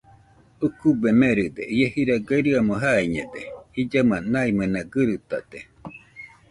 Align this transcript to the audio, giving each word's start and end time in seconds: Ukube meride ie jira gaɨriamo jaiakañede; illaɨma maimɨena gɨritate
Ukube 0.65 1.09
meride 1.19 1.63
ie 1.77 1.85
jira 1.93 2.15
gaɨriamo 2.27 2.73
jaiakañede; 2.81 3.41
illaɨma 3.81 4.17
maimɨena 4.31 4.81
gɨritate 4.91 5.59